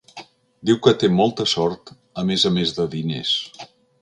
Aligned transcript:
Diu 0.69 0.79
que 0.87 0.93
té 1.03 1.09
molta 1.17 1.47
sort 1.53 1.93
a 2.23 2.27
més 2.31 2.47
a 2.51 2.53
més 2.57 2.73
de 2.81 2.89
diners. 2.97 3.37